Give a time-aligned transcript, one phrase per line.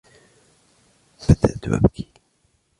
[1.29, 2.11] بدأت أبكي.